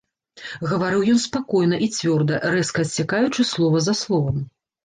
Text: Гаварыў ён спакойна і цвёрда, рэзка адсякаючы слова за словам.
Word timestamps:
Гаварыў 0.71 1.03
ён 1.15 1.19
спакойна 1.25 1.77
і 1.87 1.91
цвёрда, 1.97 2.41
рэзка 2.57 2.79
адсякаючы 2.87 3.41
слова 3.53 3.87
за 3.91 3.97
словам. 4.05 4.43